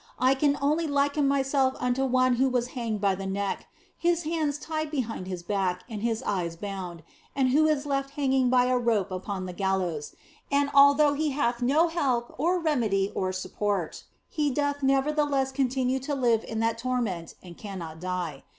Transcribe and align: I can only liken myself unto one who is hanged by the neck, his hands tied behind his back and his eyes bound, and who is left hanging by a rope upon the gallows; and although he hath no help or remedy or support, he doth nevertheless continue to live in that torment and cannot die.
I 0.17 0.33
can 0.33 0.57
only 0.59 0.87
liken 0.87 1.27
myself 1.27 1.75
unto 1.79 2.05
one 2.05 2.37
who 2.37 2.49
is 2.55 2.69
hanged 2.69 2.99
by 3.01 3.13
the 3.13 3.27
neck, 3.27 3.67
his 3.95 4.23
hands 4.23 4.57
tied 4.57 4.89
behind 4.89 5.27
his 5.27 5.43
back 5.43 5.83
and 5.87 6.01
his 6.01 6.23
eyes 6.23 6.55
bound, 6.55 7.03
and 7.35 7.49
who 7.49 7.67
is 7.67 7.85
left 7.85 8.09
hanging 8.17 8.49
by 8.49 8.65
a 8.65 8.79
rope 8.79 9.11
upon 9.11 9.45
the 9.45 9.53
gallows; 9.53 10.15
and 10.51 10.71
although 10.73 11.13
he 11.13 11.29
hath 11.29 11.61
no 11.61 11.87
help 11.87 12.33
or 12.39 12.57
remedy 12.57 13.11
or 13.13 13.31
support, 13.31 14.05
he 14.27 14.49
doth 14.49 14.81
nevertheless 14.81 15.51
continue 15.51 15.99
to 15.99 16.15
live 16.15 16.43
in 16.45 16.59
that 16.61 16.79
torment 16.79 17.35
and 17.43 17.59
cannot 17.59 17.99
die. 17.99 18.43